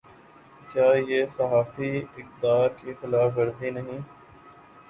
کیا 0.71 0.87
یہ 1.09 1.25
صحافی 1.35 1.91
اقدار 2.17 2.69
کی 2.79 2.93
خلاف 3.01 3.29
ورزی 3.37 3.69
نہیں۔ 3.71 3.99